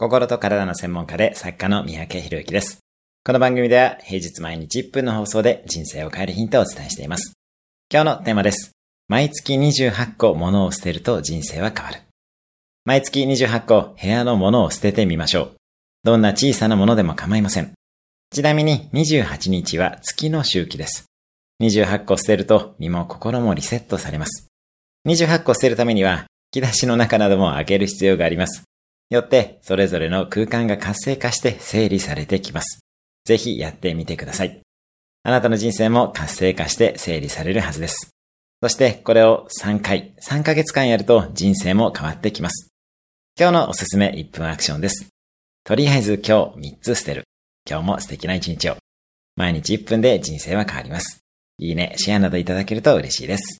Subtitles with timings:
[0.00, 2.78] 心と体の専門家で作家の三宅博之です。
[3.24, 7.32] この番組では平日毎日1分の放送で人生を変えるヒントをお伝えしています。
[7.92, 8.70] 今日のテーマです。
[9.08, 11.98] 毎月28個物を捨てると人生は変わる。
[12.84, 15.50] 毎月28個部屋の物を捨ててみましょう。
[16.04, 17.72] どんな小さなものでも構いません。
[18.30, 21.06] ちなみに28日は月の周期です。
[21.60, 24.46] 28個捨てると身も心もリセットされます。
[25.08, 28.67] 28個捨てるためには引き出しの中なども開ける必要があります。
[29.10, 32.80] よって、それぞれの空間が活性化して整理されてきます。
[33.24, 34.60] ぜひやってみてください。
[35.22, 38.10] あなたの人生も活性化して整理されるはずです。
[38.62, 42.70] そして、これを3回、3ヶ月間やると人生も変わってきます。
[43.38, 45.08] 今日のおすすめ1分アクションです。
[45.64, 47.24] とりあえず今日3つ捨てる。
[47.68, 48.76] 今日も素敵な一日を。
[49.36, 51.20] 毎日1分で人生は変わります。
[51.58, 53.58] いいね、シェアなどいただけると嬉しいです。